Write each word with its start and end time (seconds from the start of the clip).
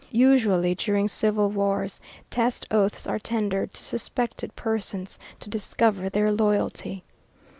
Usually 0.09 0.73
during 0.73 1.07
civil 1.07 1.51
wars 1.51 2.01
test 2.31 2.65
oaths 2.71 3.05
are 3.05 3.19
tendered 3.19 3.71
to 3.75 3.83
suspected 3.83 4.55
persons 4.55 5.19
to 5.39 5.47
discover 5.47 6.09
their 6.09 6.31
loyalty. 6.31 7.03